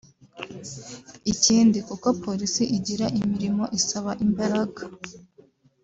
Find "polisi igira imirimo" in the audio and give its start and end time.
2.23-3.63